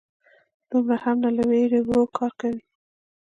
[0.69, 2.61] _دومره هم نه، له وېرې ورو کار کوي.